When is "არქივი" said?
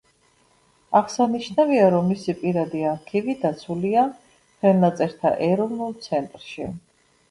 2.95-3.37